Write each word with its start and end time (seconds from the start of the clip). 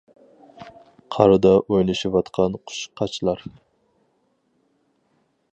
قاردا 1.15 1.51
ئوينىشىۋاتقان 1.59 2.57
قۇشقاچلار. 2.71 3.47